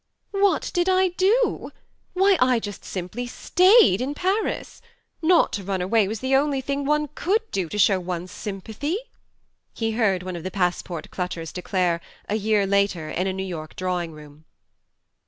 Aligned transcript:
("What 0.31 0.71
did 0.73 0.89
I 0.89 1.09
do? 1.09 1.69
Why, 2.13 2.35
I 2.39 2.59
just 2.59 2.83
simply 2.83 3.27
stayed 3.27 4.01
in 4.01 4.15
Paris.... 4.15 4.81
Not 5.21 5.53
to 5.53 5.63
run 5.63 5.79
away 5.79 6.07
was 6.07 6.21
the 6.21 6.35
only 6.35 6.59
thing 6.59 6.85
one 6.85 7.09
could 7.13 7.43
do 7.51 7.69
to 7.69 7.77
show 7.77 7.99
one's 7.99 8.31
sympathy," 8.31 8.97
he 9.75 9.91
heard 9.91 10.23
one 10.23 10.35
of 10.35 10.41
the 10.41 10.49
passport 10.49 11.11
clutchers 11.11 11.53
declare, 11.53 12.01
a 12.27 12.33
year 12.33 12.65
later, 12.65 13.11
in 13.11 13.27
a 13.27 13.31
New 13.33 13.45
York 13.45 13.75
drawing 13.75 14.11
room.) 14.11 14.45